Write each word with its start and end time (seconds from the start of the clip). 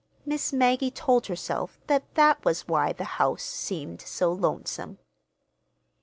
Miss 0.25 0.51
Maggie 0.51 0.89
told 0.89 1.27
herself 1.27 1.79
that 1.85 2.15
that 2.15 2.43
was 2.43 2.67
why 2.67 2.91
the 2.91 3.03
house 3.21 3.43
seemed 3.43 4.01
so 4.01 4.31
lonesome. 4.31 4.97